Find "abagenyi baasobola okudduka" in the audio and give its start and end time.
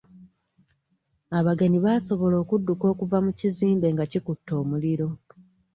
1.37-2.85